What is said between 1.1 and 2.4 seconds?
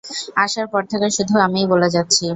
শুধু আমিই বলে যাচ্ছি।